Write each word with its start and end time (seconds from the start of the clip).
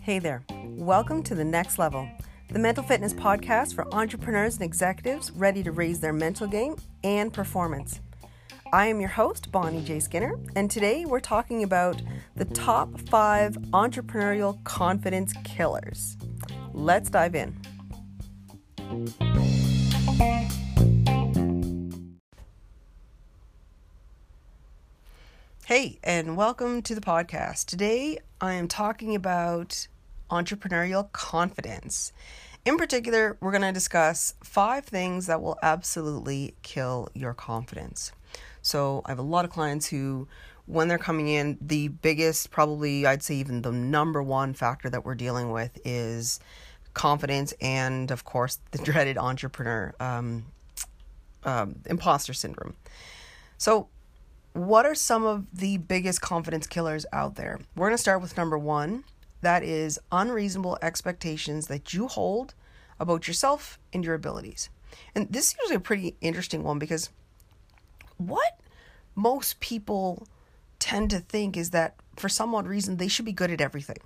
Hey 0.00 0.18
there. 0.18 0.42
Welcome 0.64 1.22
to 1.24 1.34
The 1.34 1.44
Next 1.44 1.78
Level, 1.78 2.08
the 2.50 2.58
mental 2.58 2.82
fitness 2.82 3.12
podcast 3.12 3.74
for 3.74 3.86
entrepreneurs 3.94 4.54
and 4.54 4.62
executives 4.62 5.30
ready 5.32 5.62
to 5.62 5.72
raise 5.72 6.00
their 6.00 6.14
mental 6.14 6.46
game 6.46 6.76
and 7.04 7.30
performance. 7.30 8.00
I 8.72 8.86
am 8.86 8.98
your 8.98 9.10
host, 9.10 9.52
Bonnie 9.52 9.84
J. 9.84 10.00
Skinner, 10.00 10.38
and 10.56 10.70
today 10.70 11.04
we're 11.04 11.20
talking 11.20 11.62
about 11.62 12.00
the 12.34 12.46
top 12.46 12.98
five 13.10 13.58
entrepreneurial 13.74 14.64
confidence 14.64 15.34
killers. 15.44 16.16
Let's 16.72 17.10
dive 17.10 17.34
in. 17.34 17.54
Hey, 25.78 26.00
and 26.02 26.36
welcome 26.36 26.82
to 26.82 26.94
the 26.96 27.00
podcast. 27.00 27.66
Today 27.66 28.18
I 28.40 28.54
am 28.54 28.66
talking 28.66 29.14
about 29.14 29.86
entrepreneurial 30.28 31.12
confidence. 31.12 32.12
In 32.64 32.76
particular, 32.76 33.36
we're 33.40 33.52
going 33.52 33.62
to 33.62 33.70
discuss 33.70 34.34
five 34.42 34.86
things 34.86 35.26
that 35.26 35.40
will 35.40 35.56
absolutely 35.62 36.56
kill 36.64 37.08
your 37.14 37.32
confidence. 37.32 38.10
So, 38.60 39.02
I 39.04 39.12
have 39.12 39.20
a 39.20 39.22
lot 39.22 39.44
of 39.44 39.52
clients 39.52 39.86
who, 39.86 40.26
when 40.66 40.88
they're 40.88 40.98
coming 40.98 41.28
in, 41.28 41.56
the 41.60 41.86
biggest, 41.86 42.50
probably 42.50 43.06
I'd 43.06 43.22
say 43.22 43.36
even 43.36 43.62
the 43.62 43.70
number 43.70 44.20
one 44.20 44.54
factor 44.54 44.90
that 44.90 45.04
we're 45.04 45.14
dealing 45.14 45.52
with 45.52 45.78
is 45.84 46.40
confidence 46.92 47.54
and, 47.60 48.10
of 48.10 48.24
course, 48.24 48.58
the 48.72 48.78
dreaded 48.78 49.16
entrepreneur 49.16 49.94
um, 50.00 50.46
um, 51.44 51.76
imposter 51.86 52.32
syndrome. 52.32 52.74
So, 53.58 53.90
what 54.58 54.86
are 54.86 54.94
some 54.94 55.24
of 55.24 55.46
the 55.52 55.76
biggest 55.76 56.20
confidence 56.20 56.66
killers 56.66 57.06
out 57.12 57.36
there? 57.36 57.60
We're 57.76 57.86
going 57.88 57.96
to 57.96 57.98
start 57.98 58.20
with 58.20 58.36
number 58.36 58.58
one 58.58 59.04
that 59.40 59.62
is 59.62 60.00
unreasonable 60.10 60.78
expectations 60.82 61.68
that 61.68 61.94
you 61.94 62.08
hold 62.08 62.54
about 62.98 63.28
yourself 63.28 63.78
and 63.92 64.04
your 64.04 64.14
abilities. 64.14 64.68
And 65.14 65.30
this 65.30 65.48
is 65.48 65.56
usually 65.60 65.76
a 65.76 65.80
pretty 65.80 66.16
interesting 66.20 66.64
one 66.64 66.78
because 66.78 67.10
what 68.16 68.60
most 69.14 69.60
people 69.60 70.26
tend 70.78 71.10
to 71.10 71.20
think 71.20 71.56
is 71.56 71.70
that 71.70 71.94
for 72.16 72.28
some 72.28 72.54
odd 72.54 72.66
reason 72.66 72.96
they 72.96 73.08
should 73.08 73.24
be 73.24 73.32
good 73.32 73.50
at 73.50 73.60
everything. 73.60 73.98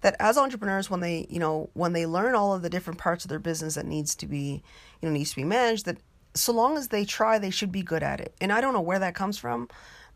That 0.00 0.16
as 0.18 0.36
entrepreneurs, 0.36 0.90
when 0.90 0.98
they, 0.98 1.26
you 1.30 1.38
know, 1.38 1.70
when 1.74 1.92
they 1.92 2.06
learn 2.06 2.34
all 2.34 2.52
of 2.52 2.62
the 2.62 2.70
different 2.70 2.98
parts 2.98 3.24
of 3.24 3.28
their 3.28 3.38
business 3.38 3.76
that 3.76 3.86
needs 3.86 4.16
to 4.16 4.26
be, 4.26 4.62
you 5.00 5.08
know, 5.08 5.12
needs 5.12 5.30
to 5.30 5.36
be 5.36 5.44
managed, 5.44 5.84
that 5.84 5.98
so 6.34 6.52
long 6.52 6.76
as 6.76 6.88
they 6.88 7.04
try, 7.04 7.38
they 7.38 7.50
should 7.50 7.72
be 7.72 7.82
good 7.82 8.02
at 8.02 8.20
it. 8.20 8.34
And 8.40 8.52
I 8.52 8.60
don't 8.60 8.72
know 8.72 8.80
where 8.80 8.98
that 8.98 9.14
comes 9.14 9.38
from, 9.38 9.68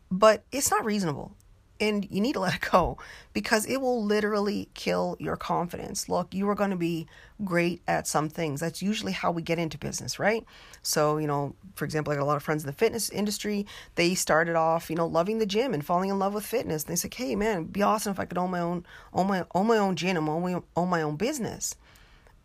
but 0.09 0.43
it's 0.51 0.71
not 0.71 0.85
reasonable 0.85 1.35
and 1.79 2.07
you 2.09 2.21
need 2.21 2.33
to 2.33 2.39
let 2.39 2.55
it 2.55 2.61
go 2.71 2.97
because 3.33 3.65
it 3.65 3.77
will 3.77 4.03
literally 4.03 4.69
kill 4.73 5.15
your 5.19 5.35
confidence. 5.35 6.09
Look, 6.09 6.33
you 6.33 6.47
are 6.49 6.55
going 6.55 6.71
to 6.71 6.75
be 6.77 7.07
great 7.43 7.81
at 7.87 8.07
some 8.07 8.29
things. 8.29 8.59
That's 8.59 8.81
usually 8.81 9.11
how 9.11 9.31
we 9.31 9.41
get 9.41 9.59
into 9.59 9.77
business, 9.77 10.19
right? 10.19 10.45
So, 10.81 11.17
you 11.17 11.27
know, 11.27 11.55
for 11.75 11.85
example, 11.85 12.11
I 12.11 12.15
got 12.15 12.23
a 12.23 12.25
lot 12.25 12.37
of 12.37 12.43
friends 12.43 12.63
in 12.63 12.67
the 12.67 12.73
fitness 12.73 13.09
industry. 13.09 13.65
They 13.95 14.15
started 14.15 14.55
off, 14.55 14.89
you 14.89 14.95
know, 14.95 15.05
loving 15.05 15.37
the 15.39 15.45
gym 15.45 15.73
and 15.73 15.85
falling 15.85 16.09
in 16.09 16.19
love 16.19 16.33
with 16.33 16.45
fitness. 16.45 16.83
And 16.83 16.91
they 16.91 16.95
said, 16.95 17.13
"Hey, 17.13 17.35
man, 17.35 17.55
it'd 17.57 17.73
be 17.73 17.83
awesome 17.83 18.11
if 18.11 18.19
I 18.19 18.25
could 18.25 18.37
own 18.37 18.51
my 18.51 18.59
own, 18.59 18.85
own 19.13 19.27
my, 19.27 19.45
own 19.53 19.67
my 19.67 19.77
own 19.77 19.95
gym, 19.95 20.23
my, 20.23 20.61
own 20.75 20.89
my 20.89 21.01
own 21.01 21.15
business." 21.15 21.75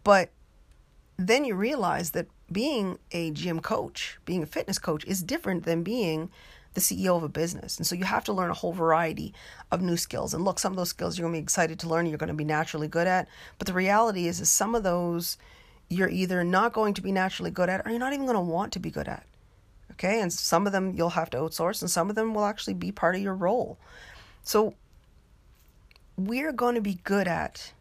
But 0.05 0.31
then 1.17 1.45
you 1.45 1.55
realize 1.55 2.11
that 2.11 2.27
being 2.53 2.99
a 3.13 3.31
gym 3.31 3.61
coach, 3.61 4.19
being 4.25 4.43
a 4.43 4.47
fitness 4.47 4.79
coach, 4.79 5.05
is 5.05 5.23
different 5.23 5.65
than 5.65 5.83
being 5.83 6.31
the 6.75 6.81
CEO 6.81 7.17
of 7.17 7.23
a 7.23 7.29
business. 7.29 7.77
And 7.77 7.87
so 7.87 7.95
you 7.95 8.05
have 8.05 8.25
to 8.25 8.33
learn 8.33 8.51
a 8.51 8.55
whole 8.55 8.73
variety 8.73 9.35
of 9.71 9.83
new 9.83 9.97
skills. 9.97 10.33
And 10.33 10.45
look, 10.45 10.59
some 10.59 10.73
of 10.73 10.77
those 10.77 10.89
skills 10.89 11.19
you're 11.19 11.25
going 11.25 11.35
to 11.35 11.41
be 11.41 11.43
excited 11.43 11.79
to 11.81 11.89
learn, 11.89 12.07
you're 12.07 12.19
going 12.19 12.29
to 12.29 12.35
be 12.35 12.45
naturally 12.45 12.89
good 12.89 13.07
at. 13.07 13.29
But 13.59 13.67
the 13.67 13.75
reality 13.75 14.27
is, 14.27 14.41
is 14.41 14.51
some 14.51 14.75
of 14.75 14.83
those 14.83 15.37
you're 15.89 16.09
either 16.09 16.43
not 16.43 16.73
going 16.73 16.95
to 16.95 17.03
be 17.03 17.13
naturally 17.13 17.51
good 17.51 17.69
at 17.69 17.87
or 17.87 17.91
you're 17.91 17.99
not 17.99 18.15
even 18.15 18.25
going 18.25 18.37
to 18.37 18.41
want 18.41 18.73
to 18.73 18.79
be 18.79 18.91
good 18.91 19.09
at. 19.09 19.27
Okay. 19.93 20.21
And 20.21 20.33
some 20.33 20.67
of 20.67 20.73
them 20.73 20.95
you'll 20.97 21.11
have 21.11 21.31
to 21.31 21.37
outsource 21.37 21.83
and 21.83 21.91
some 21.91 22.09
of 22.09 22.17
them 22.17 22.33
will 22.33 22.47
actually 22.47 22.75
be 22.75 22.91
part 22.91 23.15
of 23.15 23.21
your 23.21 23.35
role. 23.35 23.79
So 24.43 24.75
we're 26.17 26.53
going 26.53 26.75
to 26.75 26.81
be 26.81 26.99
good 27.05 27.29
at 27.29 27.73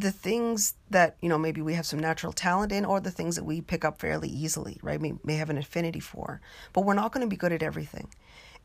the 0.00 0.12
things 0.12 0.74
that 0.90 1.16
you 1.20 1.28
know 1.28 1.38
maybe 1.38 1.62
we 1.62 1.74
have 1.74 1.86
some 1.86 1.98
natural 1.98 2.32
talent 2.32 2.72
in 2.72 2.84
or 2.84 3.00
the 3.00 3.10
things 3.10 3.36
that 3.36 3.44
we 3.44 3.60
pick 3.60 3.84
up 3.84 3.98
fairly 3.98 4.28
easily 4.28 4.78
right 4.82 5.00
we 5.00 5.14
may 5.24 5.36
have 5.36 5.50
an 5.50 5.58
affinity 5.58 6.00
for. 6.00 6.40
But 6.72 6.84
we're 6.84 6.94
not 6.94 7.12
going 7.12 7.24
to 7.24 7.30
be 7.30 7.36
good 7.36 7.52
at 7.52 7.62
everything. 7.62 8.08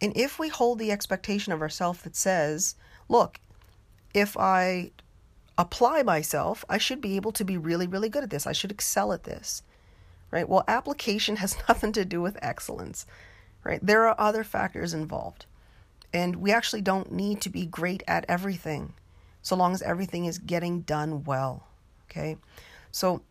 And 0.01 0.15
if 0.17 0.39
we 0.39 0.49
hold 0.49 0.79
the 0.79 0.91
expectation 0.91 1.53
of 1.53 1.61
ourselves 1.61 2.01
that 2.01 2.15
says 2.15 2.75
look 3.07 3.39
if 4.13 4.35
i 4.37 4.91
apply 5.57 6.03
myself 6.03 6.65
i 6.69 6.77
should 6.77 7.01
be 7.01 7.15
able 7.15 7.31
to 7.31 7.45
be 7.45 7.57
really 7.57 7.87
really 7.87 8.09
good 8.09 8.23
at 8.23 8.29
this. 8.29 8.47
I 8.47 8.53
should 8.53 8.71
excel 8.71 9.13
at 9.13 9.23
this 9.23 9.63
right? 10.31 10.47
Well 10.49 10.63
application 10.67 11.35
has 11.43 11.57
nothing 11.69 11.91
to 11.93 12.05
do 12.05 12.21
with 12.21 12.37
excellence 12.41 13.05
right? 13.63 13.79
There 13.81 14.07
are 14.07 14.19
other 14.19 14.43
factors 14.43 14.93
involved. 14.93 15.45
And 16.13 16.37
we 16.37 16.51
actually 16.51 16.81
don't 16.81 17.11
need 17.11 17.41
to 17.41 17.49
be 17.49 17.65
great 17.65 18.03
at 18.07 18.25
everything 18.27 18.93
so 19.41 19.55
long 19.55 19.73
as 19.73 19.81
everything 19.81 20.25
is 20.25 20.37
getting 20.37 20.81
done 20.81 21.23
well. 21.23 21.67
Okay. 22.09 22.37
So 22.91 23.21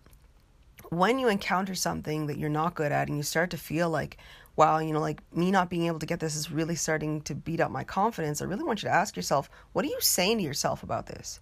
when 0.88 1.18
you 1.18 1.28
encounter 1.28 1.74
something 1.74 2.26
that 2.26 2.38
you're 2.38 2.48
not 2.48 2.74
good 2.74 2.92
at 2.92 3.08
and 3.08 3.16
you 3.16 3.22
start 3.22 3.50
to 3.50 3.56
feel 3.56 3.90
like, 3.90 4.16
wow, 4.56 4.78
you 4.78 4.92
know, 4.92 5.00
like 5.00 5.20
me 5.34 5.50
not 5.50 5.70
being 5.70 5.86
able 5.86 5.98
to 5.98 6.06
get 6.06 6.20
this 6.20 6.34
is 6.34 6.50
really 6.50 6.74
starting 6.74 7.20
to 7.22 7.34
beat 7.34 7.60
up 7.60 7.70
my 7.70 7.84
confidence, 7.84 8.42
I 8.42 8.46
really 8.46 8.64
want 8.64 8.82
you 8.82 8.88
to 8.88 8.94
ask 8.94 9.16
yourself, 9.16 9.48
what 9.72 9.84
are 9.84 9.88
you 9.88 10.00
saying 10.00 10.38
to 10.38 10.44
yourself 10.44 10.82
about 10.82 11.06
this? 11.06 11.40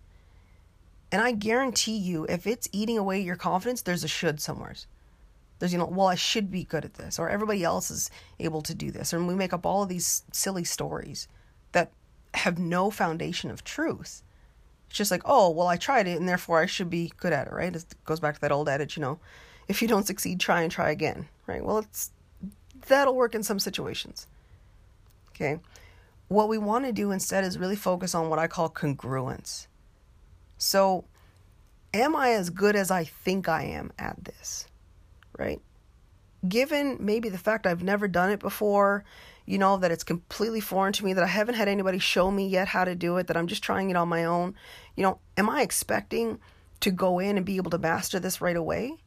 And 1.10 1.22
I 1.22 1.32
guarantee 1.32 1.96
you, 1.96 2.26
if 2.28 2.46
it's 2.46 2.68
eating 2.70 2.98
away 2.98 3.20
your 3.20 3.36
confidence, 3.36 3.80
there's 3.82 4.04
a 4.04 4.08
should 4.08 4.40
somewhere. 4.40 4.74
There's, 5.58 5.72
you 5.72 5.78
know, 5.78 5.86
well, 5.86 6.06
I 6.06 6.14
should 6.14 6.50
be 6.50 6.64
good 6.64 6.84
at 6.84 6.94
this, 6.94 7.18
or 7.18 7.30
everybody 7.30 7.64
else 7.64 7.90
is 7.90 8.10
able 8.38 8.60
to 8.62 8.74
do 8.74 8.90
this. 8.90 9.12
And 9.12 9.26
we 9.26 9.34
make 9.34 9.54
up 9.54 9.64
all 9.64 9.82
of 9.82 9.88
these 9.88 10.22
silly 10.32 10.64
stories 10.64 11.26
that 11.72 11.90
have 12.34 12.58
no 12.58 12.90
foundation 12.90 13.50
of 13.50 13.64
truth. 13.64 14.22
It's 14.88 14.96
just 14.96 15.10
like, 15.10 15.22
oh, 15.24 15.50
well, 15.50 15.66
I 15.66 15.76
tried 15.76 16.06
it 16.06 16.18
and 16.18 16.28
therefore 16.28 16.60
I 16.60 16.66
should 16.66 16.90
be 16.90 17.12
good 17.18 17.32
at 17.32 17.46
it, 17.46 17.52
right? 17.52 17.74
It 17.74 17.84
goes 18.04 18.20
back 18.20 18.34
to 18.36 18.40
that 18.40 18.52
old 18.52 18.68
adage, 18.68 18.96
you 18.96 19.02
know, 19.02 19.18
if 19.68 19.82
you 19.82 19.88
don't 19.88 20.06
succeed, 20.06 20.40
try 20.40 20.62
and 20.62 20.72
try 20.72 20.90
again, 20.90 21.28
right? 21.46 21.64
Well, 21.64 21.78
it's 21.78 22.10
that'll 22.86 23.14
work 23.14 23.34
in 23.34 23.42
some 23.42 23.58
situations. 23.58 24.26
Okay. 25.30 25.60
What 26.28 26.48
we 26.48 26.58
want 26.58 26.84
to 26.84 26.92
do 26.92 27.10
instead 27.10 27.44
is 27.44 27.58
really 27.58 27.76
focus 27.76 28.14
on 28.14 28.28
what 28.28 28.38
I 28.38 28.46
call 28.46 28.68
congruence. 28.70 29.66
So, 30.56 31.04
am 31.94 32.16
I 32.16 32.30
as 32.30 32.50
good 32.50 32.76
as 32.76 32.90
I 32.90 33.04
think 33.04 33.48
I 33.48 33.62
am 33.62 33.92
at 33.98 34.24
this? 34.24 34.66
Right? 35.38 35.60
Given 36.48 36.96
maybe 37.00 37.28
the 37.28 37.38
fact 37.38 37.66
I've 37.66 37.82
never 37.82 38.08
done 38.08 38.30
it 38.30 38.40
before 38.40 39.04
you 39.48 39.56
know, 39.56 39.78
that 39.78 39.90
it's 39.90 40.04
completely 40.04 40.60
foreign 40.60 40.92
to 40.92 41.04
me, 41.06 41.14
that 41.14 41.24
I 41.24 41.28
haven't 41.28 41.54
had 41.54 41.68
anybody 41.68 41.98
show 41.98 42.30
me 42.30 42.46
yet 42.46 42.68
how 42.68 42.84
to 42.84 42.94
do 42.94 43.16
it, 43.16 43.28
that 43.28 43.36
I'm 43.36 43.46
just 43.46 43.62
trying 43.62 43.88
it 43.88 43.96
on 43.96 44.06
my 44.06 44.26
own. 44.26 44.54
You 44.94 45.04
know, 45.04 45.20
am 45.38 45.48
I 45.48 45.62
expecting 45.62 46.38
to 46.80 46.90
go 46.90 47.18
in 47.18 47.38
and 47.38 47.46
be 47.46 47.56
able 47.56 47.70
to 47.70 47.78
master 47.78 48.20
this 48.20 48.42
right 48.42 48.56
away? 48.56 48.98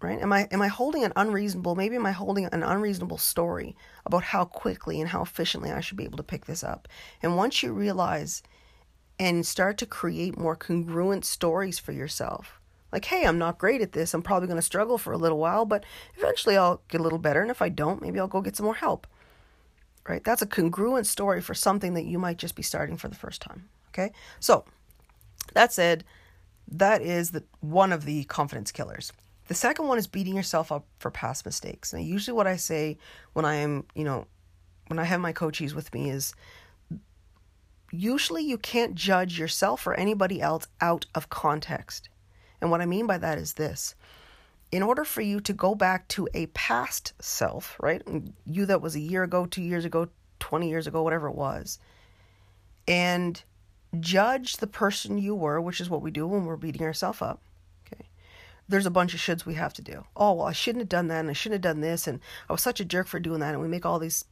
Right? 0.00 0.20
Am 0.20 0.32
I 0.32 0.46
am 0.52 0.62
I 0.62 0.68
holding 0.68 1.02
an 1.02 1.12
unreasonable, 1.16 1.74
maybe 1.74 1.96
am 1.96 2.06
I 2.06 2.12
holding 2.12 2.44
an 2.44 2.62
unreasonable 2.62 3.18
story 3.18 3.74
about 4.06 4.22
how 4.22 4.44
quickly 4.44 5.00
and 5.00 5.10
how 5.10 5.22
efficiently 5.22 5.72
I 5.72 5.80
should 5.80 5.96
be 5.96 6.04
able 6.04 6.18
to 6.18 6.22
pick 6.22 6.46
this 6.46 6.62
up? 6.62 6.86
And 7.20 7.36
once 7.36 7.60
you 7.60 7.72
realize 7.72 8.44
and 9.18 9.44
start 9.44 9.76
to 9.78 9.86
create 9.86 10.38
more 10.38 10.54
congruent 10.54 11.24
stories 11.24 11.80
for 11.80 11.90
yourself, 11.90 12.57
like, 12.92 13.04
hey, 13.04 13.24
I'm 13.24 13.38
not 13.38 13.58
great 13.58 13.80
at 13.80 13.92
this. 13.92 14.14
I'm 14.14 14.22
probably 14.22 14.48
going 14.48 14.58
to 14.58 14.62
struggle 14.62 14.98
for 14.98 15.12
a 15.12 15.18
little 15.18 15.38
while, 15.38 15.64
but 15.64 15.84
eventually 16.16 16.56
I'll 16.56 16.80
get 16.88 17.00
a 17.00 17.04
little 17.04 17.18
better. 17.18 17.42
And 17.42 17.50
if 17.50 17.60
I 17.60 17.68
don't, 17.68 18.00
maybe 18.00 18.18
I'll 18.18 18.28
go 18.28 18.40
get 18.40 18.56
some 18.56 18.64
more 18.64 18.74
help 18.74 19.06
right? 20.08 20.24
That's 20.24 20.42
a 20.42 20.46
congruent 20.46 21.06
story 21.06 21.40
for 21.40 21.54
something 21.54 21.94
that 21.94 22.04
you 22.04 22.18
might 22.18 22.38
just 22.38 22.56
be 22.56 22.62
starting 22.62 22.96
for 22.96 23.08
the 23.08 23.14
first 23.14 23.42
time. 23.42 23.68
Okay. 23.90 24.12
So 24.40 24.64
that 25.54 25.72
said, 25.72 26.04
that 26.70 27.02
is 27.02 27.30
the 27.30 27.44
one 27.60 27.92
of 27.92 28.04
the 28.04 28.24
confidence 28.24 28.72
killers. 28.72 29.12
The 29.48 29.54
second 29.54 29.86
one 29.86 29.98
is 29.98 30.06
beating 30.06 30.36
yourself 30.36 30.70
up 30.70 30.86
for 30.98 31.10
past 31.10 31.46
mistakes. 31.46 31.92
Now, 31.92 32.00
usually 32.00 32.34
what 32.34 32.46
I 32.46 32.56
say 32.56 32.98
when 33.32 33.44
I 33.44 33.56
am, 33.56 33.84
you 33.94 34.04
know, 34.04 34.26
when 34.88 34.98
I 34.98 35.04
have 35.04 35.20
my 35.20 35.32
coaches 35.32 35.74
with 35.74 35.92
me 35.94 36.10
is 36.10 36.34
usually 37.90 38.42
you 38.42 38.58
can't 38.58 38.94
judge 38.94 39.38
yourself 39.38 39.86
or 39.86 39.94
anybody 39.94 40.40
else 40.42 40.66
out 40.80 41.06
of 41.14 41.30
context. 41.30 42.10
And 42.60 42.70
what 42.70 42.80
I 42.80 42.86
mean 42.86 43.06
by 43.06 43.18
that 43.18 43.38
is 43.38 43.54
this 43.54 43.94
in 44.70 44.82
order 44.82 45.04
for 45.04 45.22
you 45.22 45.40
to 45.40 45.52
go 45.52 45.74
back 45.74 46.06
to 46.08 46.28
a 46.34 46.46
past 46.48 47.14
self, 47.20 47.76
right? 47.80 48.02
You 48.44 48.66
that 48.66 48.82
was 48.82 48.94
a 48.94 49.00
year 49.00 49.22
ago, 49.22 49.46
two 49.46 49.62
years 49.62 49.84
ago, 49.84 50.08
20 50.40 50.68
years 50.68 50.86
ago, 50.86 51.02
whatever 51.02 51.28
it 51.28 51.34
was, 51.34 51.78
and 52.86 53.42
judge 54.00 54.58
the 54.58 54.66
person 54.66 55.18
you 55.18 55.34
were, 55.34 55.60
which 55.60 55.80
is 55.80 55.88
what 55.88 56.02
we 56.02 56.10
do 56.10 56.26
when 56.26 56.44
we're 56.44 56.56
beating 56.56 56.82
ourselves 56.82 57.22
up. 57.22 57.40
Okay. 57.86 58.04
There's 58.68 58.86
a 58.86 58.90
bunch 58.90 59.14
of 59.14 59.20
shoulds 59.20 59.46
we 59.46 59.54
have 59.54 59.72
to 59.74 59.82
do. 59.82 60.04
Oh, 60.14 60.34
well, 60.34 60.46
I 60.46 60.52
shouldn't 60.52 60.82
have 60.82 60.88
done 60.90 61.08
that, 61.08 61.20
and 61.20 61.30
I 61.30 61.32
shouldn't 61.32 61.64
have 61.64 61.74
done 61.74 61.80
this, 61.80 62.06
and 62.06 62.20
I 62.48 62.52
was 62.52 62.62
such 62.62 62.80
a 62.80 62.84
jerk 62.84 63.06
for 63.06 63.18
doing 63.18 63.40
that, 63.40 63.54
and 63.54 63.62
we 63.62 63.68
make 63.68 63.86
all 63.86 63.98
these 63.98 64.24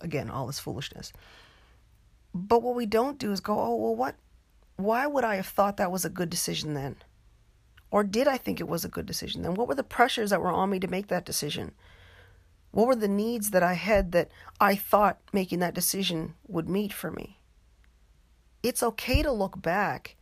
again, 0.00 0.30
all 0.30 0.46
this 0.46 0.58
foolishness. 0.58 1.12
But 2.34 2.62
what 2.62 2.74
we 2.74 2.86
don't 2.86 3.18
do 3.18 3.32
is 3.32 3.40
go, 3.40 3.58
oh, 3.58 3.76
well, 3.76 3.94
what? 3.94 4.16
Why 4.76 5.06
would 5.06 5.22
I 5.22 5.36
have 5.36 5.46
thought 5.46 5.76
that 5.76 5.92
was 5.92 6.04
a 6.04 6.10
good 6.10 6.30
decision 6.30 6.74
then? 6.74 6.96
Or 7.94 8.02
did 8.02 8.26
I 8.26 8.38
think 8.38 8.58
it 8.58 8.66
was 8.66 8.84
a 8.84 8.88
good 8.88 9.06
decision 9.06 9.42
then? 9.42 9.54
What 9.54 9.68
were 9.68 9.76
the 9.76 9.84
pressures 9.84 10.30
that 10.30 10.40
were 10.40 10.50
on 10.50 10.68
me 10.68 10.80
to 10.80 10.88
make 10.88 11.06
that 11.06 11.24
decision? 11.24 11.70
What 12.72 12.88
were 12.88 12.96
the 12.96 13.06
needs 13.06 13.52
that 13.52 13.62
I 13.62 13.74
had 13.74 14.10
that 14.10 14.32
I 14.60 14.74
thought 14.74 15.20
making 15.32 15.60
that 15.60 15.76
decision 15.76 16.34
would 16.48 16.68
meet 16.68 16.92
for 16.92 17.12
me? 17.12 17.38
It's 18.64 18.82
okay 18.82 19.22
to 19.22 19.30
look 19.30 19.62
back 19.62 20.16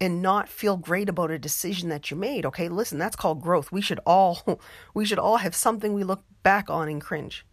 and 0.00 0.22
not 0.22 0.48
feel 0.48 0.78
great 0.78 1.10
about 1.10 1.30
a 1.30 1.38
decision 1.38 1.90
that 1.90 2.10
you 2.10 2.16
made. 2.16 2.46
Okay, 2.46 2.70
listen, 2.70 2.96
that's 2.96 3.14
called 3.14 3.42
growth. 3.42 3.70
We 3.70 3.82
should 3.82 4.00
all 4.06 4.58
we 4.94 5.04
should 5.04 5.18
all 5.18 5.36
have 5.36 5.54
something 5.54 5.92
we 5.92 6.04
look 6.04 6.24
back 6.42 6.70
on 6.70 6.88
and 6.88 6.98
cringe. 6.98 7.44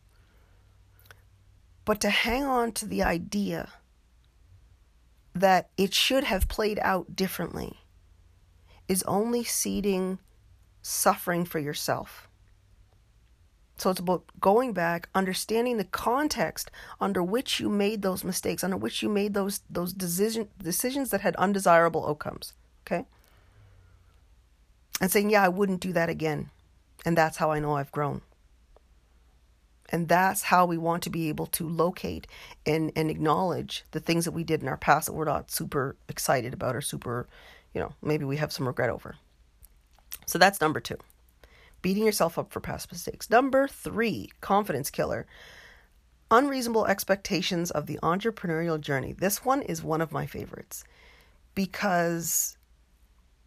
But 1.83 1.99
to 1.99 2.09
hang 2.09 2.45
on 2.45 2.71
to 2.71 2.85
the 2.85 3.03
idea 3.03 3.67
that 5.35 5.69
it 5.75 5.93
should 5.93 6.23
have 6.23 6.47
played 6.47 6.79
out 6.81 7.13
differently 7.13 7.79
is 8.89 9.03
only 9.03 9.45
seeding 9.45 10.19
suffering 10.81 11.45
for 11.45 11.59
yourself. 11.59 12.27
So 13.77 13.89
it's 13.89 13.99
about 14.01 14.25
going 14.41 14.73
back, 14.73 15.07
understanding 15.15 15.77
the 15.77 15.85
context 15.85 16.69
under 16.99 17.23
which 17.23 17.61
you 17.61 17.69
made 17.69 18.01
those 18.01 18.25
mistakes, 18.25 18.61
under 18.61 18.75
which 18.75 19.01
you 19.01 19.07
made 19.07 19.33
those 19.33 19.61
those 19.69 19.93
decision, 19.93 20.49
decisions 20.61 21.11
that 21.11 21.21
had 21.21 21.37
undesirable 21.37 22.05
outcomes. 22.05 22.53
Okay? 22.85 23.05
And 24.99 25.09
saying, 25.09 25.29
yeah, 25.29 25.45
I 25.45 25.47
wouldn't 25.47 25.79
do 25.79 25.93
that 25.93 26.09
again. 26.09 26.49
And 27.05 27.17
that's 27.17 27.37
how 27.37 27.51
I 27.51 27.59
know 27.59 27.77
I've 27.77 27.93
grown. 27.93 28.21
And 29.91 30.07
that's 30.07 30.43
how 30.43 30.65
we 30.65 30.77
want 30.77 31.03
to 31.03 31.09
be 31.09 31.29
able 31.29 31.47
to 31.47 31.67
locate 31.67 32.27
and, 32.65 32.91
and 32.95 33.09
acknowledge 33.09 33.85
the 33.91 33.99
things 33.99 34.25
that 34.25 34.31
we 34.31 34.43
did 34.43 34.61
in 34.61 34.67
our 34.67 34.77
past 34.77 35.07
that 35.07 35.13
we're 35.13 35.25
not 35.25 35.49
super 35.49 35.95
excited 36.07 36.53
about 36.53 36.75
or 36.75 36.81
super, 36.81 37.27
you 37.73 37.81
know, 37.81 37.93
maybe 38.01 38.25
we 38.25 38.37
have 38.37 38.51
some 38.51 38.67
regret 38.67 38.89
over. 38.89 39.15
So 40.25 40.37
that's 40.37 40.61
number 40.61 40.79
two 40.79 40.97
beating 41.81 42.05
yourself 42.05 42.37
up 42.37 42.51
for 42.51 42.59
past 42.59 42.91
mistakes. 42.91 43.29
Number 43.29 43.67
three, 43.67 44.29
confidence 44.41 44.89
killer. 44.89 45.25
Unreasonable 46.31 46.85
expectations 46.85 47.71
of 47.71 47.87
the 47.87 47.97
entrepreneurial 48.03 48.79
journey. 48.79 49.13
This 49.13 49.43
one 49.43 49.61
is 49.63 49.81
one 49.81 50.01
of 50.01 50.11
my 50.11 50.25
favorites 50.25 50.83
because 51.55 52.57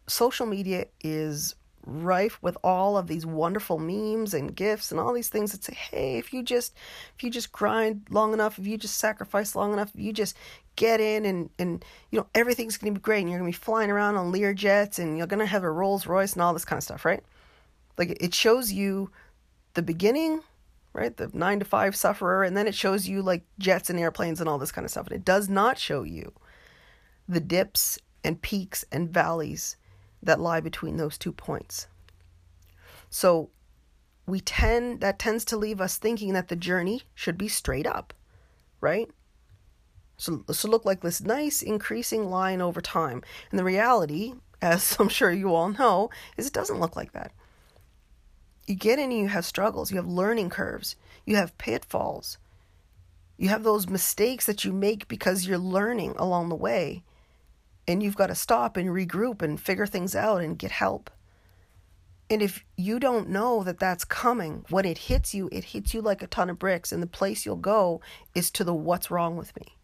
social 0.08 0.46
media 0.46 0.86
is 1.02 1.54
rife 1.84 2.38
with 2.42 2.56
all 2.62 2.96
of 2.96 3.06
these 3.06 3.26
wonderful 3.26 3.78
memes 3.78 4.34
and 4.34 4.54
gifts 4.54 4.90
and 4.90 5.00
all 5.00 5.12
these 5.12 5.28
things 5.28 5.50
that 5.50 5.64
say 5.64 5.74
hey 5.74 6.16
if 6.16 6.32
you 6.32 6.40
just 6.40 6.76
if 7.16 7.24
you 7.24 7.30
just 7.30 7.50
grind 7.50 8.06
long 8.08 8.32
enough 8.32 8.56
if 8.56 8.66
you 8.66 8.78
just 8.78 8.98
sacrifice 8.98 9.56
long 9.56 9.72
enough 9.72 9.90
if 9.92 10.00
you 10.00 10.12
just 10.12 10.36
get 10.76 11.00
in 11.00 11.24
and 11.24 11.50
and 11.58 11.84
you 12.10 12.18
know 12.18 12.26
everything's 12.34 12.76
going 12.76 12.92
to 12.92 12.98
be 12.98 13.02
great 13.02 13.20
and 13.20 13.30
you're 13.30 13.38
going 13.38 13.52
to 13.52 13.58
be 13.58 13.64
flying 13.64 13.90
around 13.90 14.16
on 14.16 14.32
lear 14.32 14.54
jets 14.54 14.98
and 14.98 15.18
you're 15.18 15.26
going 15.26 15.40
to 15.40 15.46
have 15.46 15.64
a 15.64 15.70
rolls 15.70 16.06
royce 16.06 16.32
and 16.32 16.42
all 16.42 16.52
this 16.52 16.64
kind 16.64 16.78
of 16.78 16.84
stuff 16.84 17.04
right 17.04 17.22
like 17.98 18.16
it 18.20 18.34
shows 18.34 18.72
you 18.72 19.10
the 19.74 19.82
beginning 19.82 20.40
right 20.92 21.16
the 21.18 21.30
nine 21.32 21.58
to 21.58 21.64
five 21.64 21.94
sufferer 21.94 22.42
and 22.42 22.56
then 22.56 22.66
it 22.66 22.74
shows 22.74 23.08
you 23.08 23.22
like 23.22 23.42
jets 23.58 23.90
and 23.90 23.98
airplanes 23.98 24.40
and 24.40 24.48
all 24.48 24.58
this 24.58 24.72
kind 24.72 24.84
of 24.84 24.90
stuff 24.90 25.06
and 25.06 25.16
it 25.16 25.24
does 25.24 25.48
not 25.48 25.78
show 25.78 26.02
you 26.02 26.32
the 27.28 27.40
dips 27.40 27.98
and 28.24 28.40
peaks 28.42 28.84
and 28.92 29.10
valleys 29.10 29.76
that 30.22 30.40
lie 30.40 30.60
between 30.60 30.96
those 30.96 31.18
two 31.18 31.32
points. 31.32 31.88
So 33.10 33.50
we 34.26 34.40
tend 34.40 35.00
that 35.00 35.18
tends 35.18 35.44
to 35.46 35.56
leave 35.56 35.80
us 35.80 35.96
thinking 35.96 36.32
that 36.32 36.48
the 36.48 36.56
journey 36.56 37.02
should 37.14 37.36
be 37.36 37.48
straight 37.48 37.86
up, 37.86 38.14
right? 38.80 39.10
So 40.16 40.44
will 40.46 40.70
look 40.70 40.84
like 40.84 41.00
this 41.00 41.20
nice 41.20 41.62
increasing 41.62 42.30
line 42.30 42.60
over 42.60 42.80
time. 42.80 43.22
And 43.50 43.58
the 43.58 43.64
reality, 43.64 44.34
as 44.60 44.96
I'm 45.00 45.08
sure 45.08 45.32
you 45.32 45.54
all 45.54 45.70
know, 45.70 46.10
is 46.36 46.46
it 46.46 46.52
doesn't 46.52 46.80
look 46.80 46.96
like 46.96 47.12
that. 47.12 47.32
You 48.66 48.76
get 48.76 48.98
in 48.98 49.10
and 49.10 49.20
you 49.20 49.28
have 49.28 49.44
struggles, 49.44 49.90
you 49.90 49.96
have 49.96 50.06
learning 50.06 50.50
curves, 50.50 50.96
you 51.26 51.36
have 51.36 51.58
pitfalls. 51.58 52.38
You 53.36 53.48
have 53.48 53.64
those 53.64 53.88
mistakes 53.88 54.46
that 54.46 54.64
you 54.64 54.72
make 54.72 55.08
because 55.08 55.46
you're 55.46 55.58
learning 55.58 56.14
along 56.16 56.48
the 56.48 56.54
way 56.54 57.02
and 57.88 58.02
you've 58.02 58.16
got 58.16 58.28
to 58.28 58.34
stop 58.34 58.76
and 58.76 58.90
regroup 58.90 59.42
and 59.42 59.60
figure 59.60 59.86
things 59.86 60.14
out 60.14 60.40
and 60.40 60.58
get 60.58 60.70
help. 60.70 61.10
And 62.30 62.40
if 62.40 62.64
you 62.76 62.98
don't 62.98 63.28
know 63.28 63.62
that 63.64 63.78
that's 63.78 64.04
coming, 64.04 64.64
when 64.70 64.84
it 64.84 64.96
hits 64.96 65.34
you, 65.34 65.48
it 65.52 65.64
hits 65.64 65.92
you 65.92 66.00
like 66.00 66.22
a 66.22 66.26
ton 66.26 66.48
of 66.48 66.58
bricks, 66.58 66.92
and 66.92 67.02
the 67.02 67.06
place 67.06 67.44
you'll 67.44 67.56
go 67.56 68.00
is 68.34 68.50
to 68.52 68.64
the 68.64 68.72
what's 68.72 69.10
wrong 69.10 69.36
with 69.36 69.54
me. 69.56 69.76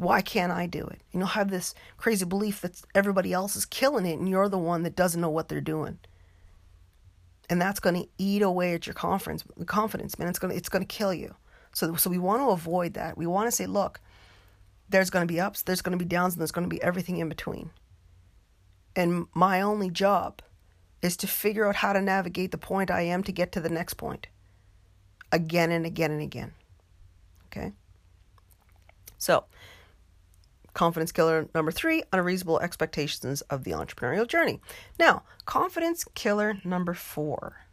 Why 0.00 0.22
can't 0.22 0.50
I 0.50 0.66
do 0.66 0.86
it? 0.86 1.02
You'll 1.12 1.26
have 1.26 1.50
this 1.50 1.74
crazy 1.98 2.24
belief 2.24 2.62
that 2.62 2.80
everybody 2.94 3.34
else 3.34 3.54
is 3.54 3.66
killing 3.66 4.06
it 4.06 4.18
and 4.18 4.26
you're 4.26 4.48
the 4.48 4.56
one 4.56 4.82
that 4.84 4.96
doesn't 4.96 5.20
know 5.20 5.28
what 5.28 5.48
they're 5.48 5.60
doing. 5.60 5.98
And 7.50 7.60
that's 7.60 7.80
going 7.80 8.02
to 8.02 8.08
eat 8.16 8.40
away 8.40 8.72
at 8.72 8.86
your 8.86 8.94
confidence, 8.94 9.44
confidence, 9.66 10.18
man. 10.18 10.28
It's 10.28 10.38
going 10.38 10.52
to, 10.52 10.56
it's 10.56 10.70
going 10.70 10.80
to 10.80 10.86
kill 10.86 11.12
you. 11.12 11.34
So, 11.74 11.96
so 11.96 12.08
we 12.08 12.16
want 12.16 12.40
to 12.40 12.48
avoid 12.48 12.94
that. 12.94 13.18
We 13.18 13.26
want 13.26 13.48
to 13.48 13.52
say, 13.52 13.66
look, 13.66 14.00
there's 14.88 15.10
going 15.10 15.28
to 15.28 15.30
be 15.30 15.38
ups, 15.38 15.60
there's 15.60 15.82
going 15.82 15.98
to 15.98 16.02
be 16.02 16.08
downs, 16.08 16.32
and 16.32 16.40
there's 16.40 16.50
going 16.50 16.66
to 16.66 16.74
be 16.74 16.82
everything 16.82 17.18
in 17.18 17.28
between. 17.28 17.68
And 18.96 19.26
my 19.34 19.60
only 19.60 19.90
job 19.90 20.40
is 21.02 21.14
to 21.18 21.26
figure 21.26 21.68
out 21.68 21.76
how 21.76 21.92
to 21.92 22.00
navigate 22.00 22.52
the 22.52 22.58
point 22.58 22.90
I 22.90 23.02
am 23.02 23.22
to 23.24 23.32
get 23.32 23.52
to 23.52 23.60
the 23.60 23.68
next 23.68 23.94
point 23.94 24.28
again 25.30 25.70
and 25.70 25.84
again 25.84 26.10
and 26.10 26.22
again. 26.22 26.52
Okay? 27.48 27.72
So, 29.18 29.44
confidence 30.80 31.12
killer 31.12 31.46
number 31.54 31.70
three 31.70 32.02
unreasonable 32.10 32.58
expectations 32.60 33.42
of 33.42 33.64
the 33.64 33.72
entrepreneurial 33.72 34.26
journey. 34.26 34.58
Now, 34.98 35.24
confidence 35.44 36.06
killer 36.14 36.58
number 36.64 36.94
four 36.94 37.66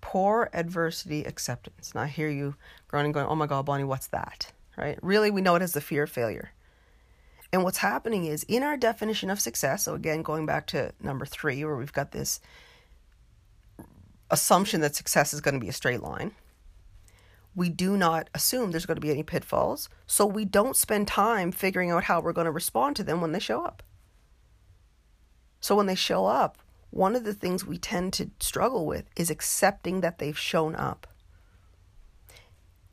poor 0.00 0.50
adversity 0.52 1.22
acceptance. 1.22 1.94
Now, 1.94 2.02
I 2.02 2.06
hear 2.08 2.28
you 2.28 2.56
groaning, 2.88 3.12
going, 3.12 3.26
oh 3.26 3.36
my 3.36 3.46
God, 3.46 3.66
Bonnie, 3.66 3.84
what's 3.84 4.08
that? 4.08 4.50
right? 4.76 4.98
Really, 5.00 5.30
we 5.30 5.42
know 5.42 5.54
it 5.54 5.62
as 5.62 5.74
the 5.74 5.80
fear 5.80 6.02
of 6.02 6.10
failure. 6.10 6.50
And 7.52 7.62
what's 7.62 7.78
happening 7.78 8.24
is 8.24 8.42
in 8.48 8.64
our 8.64 8.76
definition 8.76 9.30
of 9.30 9.40
success, 9.40 9.84
so 9.84 9.94
again, 9.94 10.22
going 10.22 10.44
back 10.44 10.66
to 10.68 10.90
number 11.00 11.24
three, 11.24 11.64
where 11.64 11.76
we've 11.76 11.92
got 11.92 12.10
this 12.10 12.40
assumption 14.32 14.80
that 14.80 14.96
success 14.96 15.32
is 15.32 15.40
going 15.40 15.54
to 15.54 15.60
be 15.60 15.68
a 15.68 15.72
straight 15.72 16.02
line, 16.02 16.32
we 17.54 17.68
do 17.68 17.96
not 17.96 18.30
assume 18.34 18.70
there's 18.70 18.86
going 18.86 18.96
to 18.96 19.00
be 19.00 19.10
any 19.10 19.22
pitfalls. 19.22 19.88
So 20.06 20.26
we 20.26 20.44
don't 20.44 20.76
spend 20.76 21.08
time 21.08 21.52
figuring 21.52 21.90
out 21.90 22.04
how 22.04 22.20
we're 22.20 22.32
going 22.32 22.46
to 22.46 22.50
respond 22.50 22.96
to 22.96 23.04
them 23.04 23.20
when 23.20 23.32
they 23.32 23.38
show 23.38 23.64
up. 23.64 23.82
So 25.60 25.76
when 25.76 25.86
they 25.86 25.94
show 25.94 26.26
up, 26.26 26.58
one 26.90 27.16
of 27.16 27.24
the 27.24 27.34
things 27.34 27.64
we 27.64 27.78
tend 27.78 28.12
to 28.14 28.30
struggle 28.40 28.86
with 28.86 29.08
is 29.16 29.30
accepting 29.30 30.00
that 30.00 30.18
they've 30.18 30.38
shown 30.38 30.74
up 30.74 31.06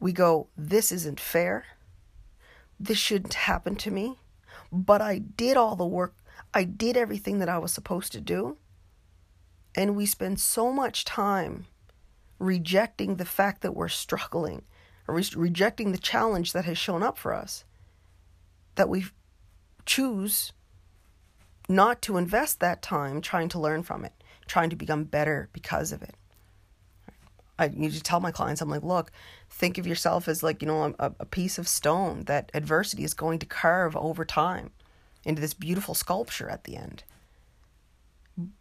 we 0.01 0.12
go, 0.12 0.47
This 0.57 0.91
isn't 0.91 1.19
fair. 1.19 1.63
This 2.77 2.97
shouldn't 2.97 3.36
happen 3.36 3.75
to 3.77 3.91
me. 3.91 4.17
But 4.74 5.01
I 5.01 5.19
did 5.19 5.55
all 5.55 5.77
the 5.77 5.86
work, 5.86 6.15
I 6.53 6.65
did 6.65 6.97
everything 6.97 7.39
that 7.39 7.47
I 7.47 7.59
was 7.59 7.71
supposed 7.71 8.12
to 8.13 8.19
do. 8.19 8.57
And 9.74 9.95
we 9.95 10.05
spend 10.05 10.41
so 10.41 10.74
much 10.74 11.05
time 11.05 11.67
rejecting 12.41 13.15
the 13.15 13.25
fact 13.25 13.62
that 13.62 13.75
we're 13.75 13.88
struggling 13.88 14.63
or 15.07 15.15
re- 15.15 15.25
rejecting 15.36 15.91
the 15.91 15.98
challenge 15.98 16.53
that 16.53 16.65
has 16.65 16.77
shown 16.77 17.03
up 17.03 17.17
for 17.17 17.33
us 17.33 17.63
that 18.75 18.89
we 18.89 19.05
choose 19.86 20.53
not 21.69 22.01
to 22.01 22.17
invest 22.17 22.60
that 22.60 22.81
time 22.81 23.21
trying 23.21 23.50
to 23.50 23.60
learn 23.60 23.83
from 23.83 24.03
it, 24.03 24.13
trying 24.48 24.69
to 24.69 24.75
become 24.75 25.03
better 25.03 25.50
because 25.53 25.91
of 25.91 26.01
it. 26.01 26.15
I 27.60 27.67
need 27.67 27.91
to 27.93 28.01
tell 28.01 28.19
my 28.19 28.31
clients, 28.31 28.62
I'm 28.62 28.69
like, 28.69 28.81
look, 28.81 29.12
think 29.50 29.77
of 29.77 29.86
yourself 29.86 30.27
as 30.27 30.41
like, 30.41 30.62
you 30.63 30.67
know, 30.67 30.95
a, 30.98 31.13
a 31.19 31.25
piece 31.25 31.60
of 31.60 31.67
stone 31.67 32.24
that 32.24 32.51
adversity 32.55 33.03
is 33.03 33.13
going 33.13 33.38
to 33.39 33.45
carve 33.45 33.95
over 33.95 34.25
time 34.25 34.71
into 35.24 35.41
this 35.41 35.53
beautiful 35.53 35.93
sculpture 35.93 36.50
at 36.50 36.63
the 36.63 36.75
end. 36.75 37.03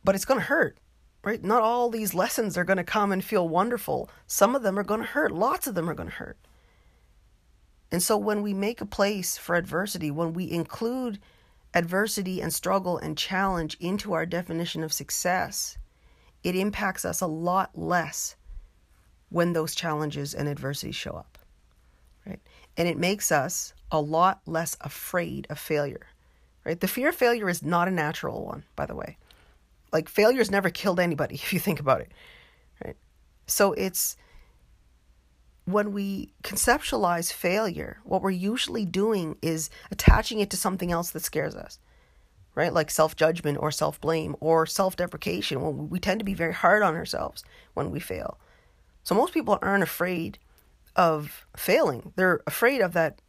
But 0.04 0.14
it's 0.14 0.26
going 0.26 0.40
to 0.40 0.46
hurt, 0.46 0.76
right? 1.22 1.42
Not 1.42 1.62
all 1.62 1.90
these 1.90 2.14
lessons 2.14 2.56
are 2.56 2.64
going 2.64 2.78
to 2.78 2.84
come 2.84 3.12
and 3.12 3.22
feel 3.22 3.48
wonderful. 3.48 4.10
Some 4.26 4.54
of 4.54 4.62
them 4.62 4.78
are 4.78 4.84
going 4.84 5.00
to 5.00 5.06
hurt. 5.06 5.32
Lots 5.32 5.66
of 5.66 5.74
them 5.74 5.88
are 5.88 5.94
going 5.94 6.08
to 6.08 6.14
hurt. 6.14 6.38
And 7.92 8.02
so 8.02 8.16
when 8.16 8.42
we 8.42 8.54
make 8.54 8.80
a 8.80 8.86
place 8.86 9.36
for 9.36 9.56
adversity, 9.56 10.10
when 10.10 10.32
we 10.32 10.50
include 10.50 11.18
adversity 11.74 12.40
and 12.40 12.52
struggle 12.52 12.98
and 12.98 13.18
challenge 13.18 13.76
into 13.80 14.12
our 14.12 14.26
definition 14.26 14.82
of 14.82 14.92
success, 14.92 15.76
it 16.42 16.56
impacts 16.56 17.04
us 17.04 17.20
a 17.20 17.26
lot 17.26 17.76
less 17.76 18.36
when 19.28 19.52
those 19.52 19.74
challenges 19.74 20.34
and 20.34 20.48
adversities 20.48 20.96
show 20.96 21.12
up. 21.12 21.38
Right? 22.26 22.40
And 22.76 22.88
it 22.88 22.98
makes 22.98 23.32
us 23.32 23.74
a 23.90 24.00
lot 24.00 24.40
less 24.46 24.76
afraid 24.80 25.46
of 25.50 25.58
failure. 25.58 26.06
Right? 26.64 26.78
The 26.78 26.88
fear 26.88 27.08
of 27.08 27.14
failure 27.14 27.48
is 27.48 27.62
not 27.62 27.88
a 27.88 27.92
natural 27.92 28.44
one, 28.44 28.64
by 28.76 28.86
the 28.86 28.94
way. 28.94 29.16
Like 29.92 30.08
failure's 30.08 30.50
never 30.50 30.70
killed 30.70 31.00
anybody 31.00 31.34
if 31.42 31.52
you 31.52 31.58
think 31.58 31.80
about 31.80 32.00
it. 32.00 32.12
Right? 32.84 32.96
So 33.46 33.72
it's 33.72 34.16
when 35.64 35.92
we 35.92 36.32
conceptualize 36.42 37.32
failure, 37.32 37.98
what 38.04 38.22
we're 38.22 38.30
usually 38.30 38.84
doing 38.84 39.36
is 39.42 39.70
attaching 39.90 40.40
it 40.40 40.50
to 40.50 40.56
something 40.56 40.90
else 40.90 41.10
that 41.10 41.22
scares 41.22 41.54
us, 41.54 41.78
right? 42.54 42.72
Like 42.72 42.90
self 42.90 43.16
judgment 43.16 43.58
or 43.60 43.70
self 43.70 44.00
blame 44.00 44.36
or 44.40 44.66
self 44.66 44.96
deprecation. 44.96 45.60
Well, 45.60 45.72
we 45.72 46.00
tend 46.00 46.20
to 46.20 46.24
be 46.24 46.34
very 46.34 46.54
hard 46.54 46.82
on 46.82 46.94
ourselves 46.94 47.44
when 47.74 47.90
we 47.90 48.00
fail. 48.00 48.38
So 49.02 49.14
most 49.14 49.32
people 49.32 49.58
aren't 49.62 49.82
afraid 49.82 50.38
of 50.96 51.46
failing. 51.56 52.12
They're 52.16 52.40
afraid 52.46 52.80
of 52.80 52.92
that, 52.92 53.20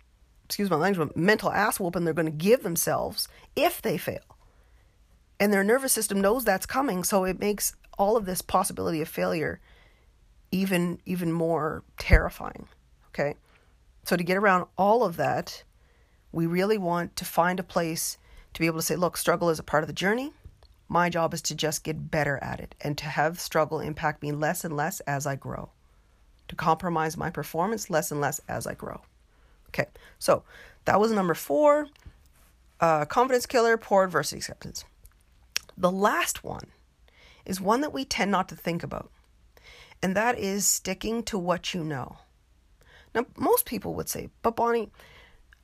excuse 0.45 0.69
my 0.69 0.75
language, 0.75 1.09
mental 1.15 1.51
ass 1.51 1.79
whooping 1.79 2.03
they're 2.03 2.13
going 2.13 2.25
to 2.25 2.31
give 2.31 2.63
themselves 2.63 3.27
if 3.55 3.81
they 3.81 3.97
fail. 3.97 4.30
And 5.41 5.51
their 5.51 5.63
nervous 5.63 5.91
system 5.91 6.21
knows 6.21 6.45
that's 6.45 6.67
coming, 6.67 7.03
so 7.03 7.23
it 7.23 7.39
makes 7.39 7.75
all 7.97 8.15
of 8.15 8.25
this 8.25 8.43
possibility 8.43 9.01
of 9.01 9.07
failure 9.07 9.59
even 10.51 10.99
even 11.03 11.31
more 11.31 11.83
terrifying. 11.97 12.67
Okay? 13.07 13.35
So 14.03 14.15
to 14.15 14.23
get 14.23 14.37
around 14.37 14.67
all 14.77 15.03
of 15.03 15.17
that, 15.17 15.63
we 16.31 16.45
really 16.45 16.77
want 16.77 17.15
to 17.15 17.25
find 17.25 17.59
a 17.59 17.63
place 17.63 18.19
to 18.53 18.59
be 18.59 18.67
able 18.67 18.77
to 18.77 18.85
say, 18.85 18.95
look, 18.95 19.17
struggle 19.17 19.49
is 19.49 19.57
a 19.57 19.63
part 19.63 19.83
of 19.83 19.87
the 19.87 19.93
journey. 19.93 20.31
My 20.87 21.09
job 21.09 21.33
is 21.33 21.41
to 21.43 21.55
just 21.55 21.83
get 21.83 22.11
better 22.11 22.37
at 22.39 22.59
it 22.59 22.75
and 22.81 22.95
to 22.99 23.05
have 23.05 23.39
struggle 23.39 23.79
impact 23.79 24.21
me 24.21 24.31
less 24.31 24.63
and 24.63 24.77
less 24.77 24.99
as 25.01 25.25
I 25.25 25.37
grow. 25.37 25.71
To 26.49 26.55
compromise 26.55 27.17
my 27.17 27.31
performance 27.31 27.89
less 27.89 28.11
and 28.11 28.21
less 28.21 28.41
as 28.47 28.67
I 28.67 28.75
grow. 28.75 29.01
Okay, 29.69 29.87
so 30.19 30.43
that 30.85 30.99
was 30.99 31.11
number 31.11 31.33
four 31.33 31.87
uh, 32.79 33.05
confidence 33.05 33.47
killer, 33.47 33.75
poor 33.75 34.03
adversity 34.03 34.37
acceptance. 34.37 34.85
The 35.77 35.91
last 35.91 36.43
one 36.43 36.71
is 37.45 37.59
one 37.59 37.81
that 37.81 37.93
we 37.93 38.05
tend 38.05 38.31
not 38.31 38.49
to 38.49 38.55
think 38.55 38.83
about 38.83 39.11
and 40.01 40.15
that 40.15 40.37
is 40.37 40.67
sticking 40.67 41.23
to 41.23 41.37
what 41.37 41.73
you 41.73 41.83
know. 41.83 42.17
Now, 43.13 43.25
most 43.37 43.65
people 43.65 43.93
would 43.95 44.09
say, 44.09 44.29
but 44.41 44.55
Bonnie, 44.55 44.89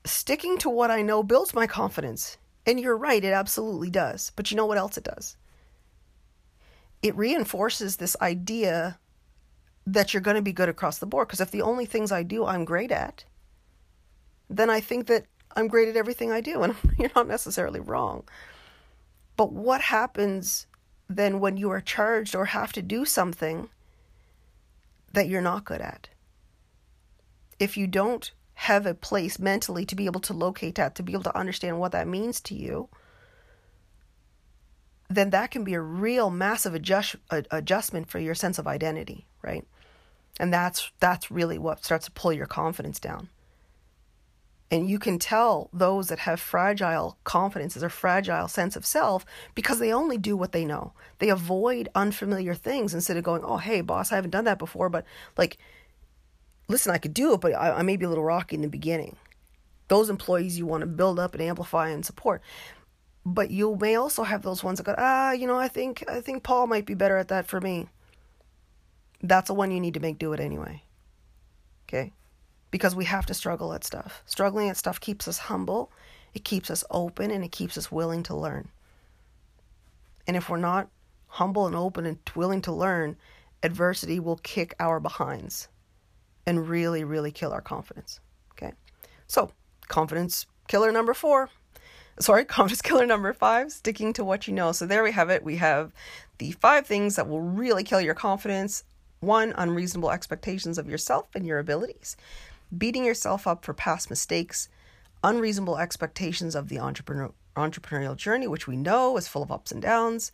sticking 0.05 0.57
to 0.59 0.69
what 0.69 0.91
I 0.91 1.01
know 1.01 1.23
builds 1.23 1.53
my 1.53 1.65
confidence. 1.65 2.37
And 2.65 2.79
you're 2.79 2.97
right, 2.97 3.23
it 3.23 3.33
absolutely 3.33 3.89
does. 3.89 4.31
But 4.35 4.51
you 4.51 4.57
know 4.57 4.65
what 4.65 4.77
else 4.77 4.97
it 4.97 5.05
does? 5.05 5.37
It 7.01 7.15
reinforces 7.15 7.97
this 7.97 8.17
idea 8.21 8.99
that 9.85 10.13
you're 10.13 10.21
going 10.21 10.35
to 10.35 10.41
be 10.41 10.51
good 10.51 10.67
across 10.69 10.97
the 10.97 11.05
board. 11.05 11.29
Because 11.29 11.41
if 11.41 11.51
the 11.51 11.61
only 11.61 11.85
things 11.85 12.11
I 12.11 12.23
do 12.23 12.45
I'm 12.45 12.65
great 12.65 12.91
at, 12.91 13.23
then 14.49 14.69
I 14.69 14.81
think 14.81 15.07
that 15.07 15.25
I'm 15.55 15.69
great 15.69 15.87
at 15.87 15.95
everything 15.95 16.31
I 16.31 16.41
do. 16.41 16.61
And 16.63 16.75
you're 16.99 17.11
not 17.15 17.27
necessarily 17.27 17.79
wrong. 17.79 18.27
But 19.37 19.53
what 19.53 19.81
happens 19.81 20.67
then 21.09 21.39
when 21.39 21.57
you 21.57 21.69
are 21.69 21.81
charged 21.81 22.35
or 22.35 22.45
have 22.45 22.73
to 22.73 22.81
do 22.81 23.05
something 23.05 23.69
that 25.13 25.27
you're 25.27 25.41
not 25.41 25.65
good 25.65 25.81
at. 25.81 26.09
If 27.59 27.77
you 27.77 27.87
don't 27.87 28.31
have 28.55 28.85
a 28.85 28.93
place 28.93 29.39
mentally 29.39 29.85
to 29.85 29.95
be 29.95 30.05
able 30.05 30.19
to 30.21 30.33
locate 30.33 30.75
that, 30.75 30.95
to 30.95 31.03
be 31.03 31.13
able 31.13 31.23
to 31.23 31.37
understand 31.37 31.79
what 31.79 31.91
that 31.93 32.07
means 32.07 32.41
to 32.41 32.55
you, 32.55 32.89
then 35.09 35.29
that 35.29 35.51
can 35.51 35.63
be 35.63 35.73
a 35.73 35.81
real 35.81 36.29
massive 36.29 36.75
adjust, 36.75 37.15
adjustment 37.29 38.09
for 38.09 38.19
your 38.19 38.35
sense 38.35 38.59
of 38.59 38.67
identity, 38.67 39.25
right? 39.41 39.65
And 40.39 40.53
that's 40.53 40.91
that's 40.99 41.31
really 41.31 41.57
what 41.57 41.85
starts 41.85 42.05
to 42.05 42.11
pull 42.11 42.33
your 42.33 42.45
confidence 42.45 42.99
down. 42.99 43.29
And 44.69 44.89
you 44.89 44.99
can 44.99 45.17
tell 45.17 45.69
those 45.71 46.09
that 46.09 46.19
have 46.19 46.41
fragile 46.41 47.17
confidences 47.23 47.83
or 47.83 47.89
fragile 47.89 48.49
sense 48.49 48.75
of 48.75 48.85
self 48.85 49.25
because 49.55 49.79
they 49.79 49.93
only 49.93 50.17
do 50.17 50.35
what 50.35 50.51
they 50.51 50.65
know. 50.65 50.91
They 51.19 51.29
avoid 51.29 51.87
unfamiliar 51.95 52.53
things 52.53 52.93
instead 52.93 53.15
of 53.15 53.23
going, 53.23 53.43
oh, 53.45 53.57
hey, 53.57 53.79
boss, 53.79 54.11
I 54.11 54.15
haven't 54.15 54.31
done 54.31 54.43
that 54.43 54.59
before, 54.59 54.89
but 54.89 55.05
like, 55.37 55.57
listen, 56.67 56.93
I 56.93 56.97
could 56.97 57.13
do 57.13 57.33
it, 57.33 57.39
but 57.39 57.53
I, 57.53 57.77
I 57.77 57.81
may 57.81 57.95
be 57.95 58.05
a 58.05 58.09
little 58.09 58.25
rocky 58.25 58.57
in 58.57 58.61
the 58.61 58.67
beginning. 58.67 59.15
Those 59.87 60.09
employees 60.09 60.57
you 60.57 60.65
want 60.65 60.81
to 60.81 60.87
build 60.87 61.17
up 61.17 61.33
and 61.33 61.41
amplify 61.41 61.87
and 61.89 62.05
support. 62.05 62.41
But 63.25 63.51
you 63.51 63.77
may 63.79 63.95
also 63.95 64.23
have 64.23 64.41
those 64.41 64.63
ones 64.63 64.79
that 64.79 64.85
go, 64.85 64.95
ah, 64.97 65.31
you 65.31 65.47
know, 65.47 65.57
I 65.57 65.69
think 65.69 66.03
I 66.09 66.21
think 66.21 66.43
Paul 66.43 66.67
might 66.67 66.85
be 66.85 66.93
better 66.93 67.17
at 67.17 67.29
that 67.29 67.47
for 67.47 67.59
me. 67.59 67.87
That's 69.21 69.47
the 69.47 69.53
one 69.53 69.71
you 69.71 69.79
need 69.79 69.95
to 69.95 69.99
make 69.99 70.19
do 70.19 70.33
it 70.33 70.39
anyway. 70.39 70.83
Okay? 71.87 72.11
Because 72.71 72.95
we 72.95 73.05
have 73.05 73.25
to 73.27 73.33
struggle 73.33 73.73
at 73.73 73.83
stuff. 73.83 74.23
Struggling 74.25 74.69
at 74.69 74.77
stuff 74.77 74.99
keeps 74.99 75.27
us 75.27 75.37
humble, 75.37 75.91
it 76.33 76.43
keeps 76.43 76.69
us 76.69 76.83
open, 76.91 77.31
and 77.31 77.43
it 77.43 77.51
keeps 77.51 77.77
us 77.77 77.91
willing 77.91 78.23
to 78.23 78.35
learn. 78.35 78.69
And 80.27 80.35
if 80.35 80.49
we're 80.49 80.57
not 80.57 80.89
humble 81.27 81.67
and 81.67 81.75
open 81.75 82.05
and 82.05 82.17
willing 82.35 82.61
to 82.63 82.71
learn, 82.71 83.15
adversity 83.63 84.19
will 84.19 84.37
kick 84.37 84.75
our 84.79 84.99
behinds 84.99 85.67
and 86.45 86.67
really, 86.67 87.03
really 87.03 87.31
kill 87.31 87.53
our 87.53 87.61
confidence. 87.61 88.19
Okay? 88.51 88.73
So, 89.27 89.51
confidence 89.87 90.45
killer 90.67 90.91
number 90.91 91.13
four. 91.13 91.49
Sorry, 92.19 92.45
confidence 92.45 92.81
killer 92.81 93.05
number 93.05 93.31
five, 93.33 93.71
sticking 93.71 94.13
to 94.13 94.23
what 94.23 94.47
you 94.47 94.53
know. 94.53 94.71
So, 94.73 94.85
there 94.85 95.03
we 95.03 95.11
have 95.11 95.29
it. 95.29 95.43
We 95.43 95.57
have 95.57 95.93
the 96.37 96.51
five 96.51 96.85
things 96.85 97.15
that 97.15 97.27
will 97.27 97.41
really 97.41 97.83
kill 97.83 98.01
your 98.01 98.15
confidence. 98.15 98.83
One, 99.19 99.53
unreasonable 99.57 100.11
expectations 100.11 100.77
of 100.77 100.87
yourself 100.87 101.29
and 101.33 101.45
your 101.45 101.57
abilities 101.57 102.17
beating 102.75 103.05
yourself 103.05 103.47
up 103.47 103.63
for 103.63 103.73
past 103.73 104.09
mistakes, 104.09 104.69
unreasonable 105.23 105.77
expectations 105.77 106.55
of 106.55 106.69
the 106.69 106.79
entrepreneur, 106.79 107.31
entrepreneurial 107.55 108.15
journey, 108.15 108.47
which 108.47 108.67
we 108.67 108.77
know 108.77 109.17
is 109.17 109.27
full 109.27 109.43
of 109.43 109.51
ups 109.51 109.71
and 109.71 109.81
downs. 109.81 110.31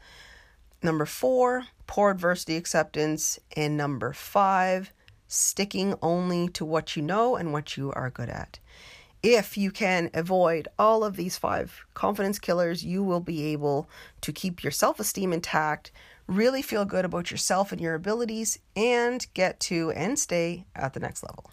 Number 0.81 1.05
four, 1.05 1.65
poor 1.87 2.11
adversity 2.11 2.57
acceptance. 2.57 3.39
And 3.55 3.77
number 3.77 4.13
five, 4.13 4.91
sticking 5.27 5.95
only 6.01 6.49
to 6.49 6.65
what 6.65 6.95
you 6.95 7.01
know 7.01 7.35
and 7.35 7.53
what 7.53 7.77
you 7.77 7.91
are 7.93 8.09
good 8.09 8.29
at. 8.29 8.59
If 9.23 9.57
you 9.57 9.71
can 9.71 10.09
avoid 10.13 10.67
all 10.77 11.05
of 11.05 11.15
these 11.15 11.37
five 11.37 11.85
confidence 11.93 12.39
killers, 12.39 12.83
you 12.83 13.01
will 13.03 13.21
be 13.21 13.45
able 13.53 13.89
to 14.19 14.33
keep 14.33 14.63
your 14.63 14.71
self 14.71 14.99
esteem 14.99 15.31
intact, 15.31 15.93
really 16.27 16.61
feel 16.61 16.83
good 16.83 17.05
about 17.05 17.31
yourself 17.31 17.71
and 17.71 17.79
your 17.79 17.95
abilities, 17.95 18.59
and 18.75 19.25
get 19.33 19.61
to 19.61 19.91
and 19.91 20.19
stay 20.19 20.65
at 20.75 20.93
the 20.93 20.99
next 20.99 21.23
level. 21.23 21.49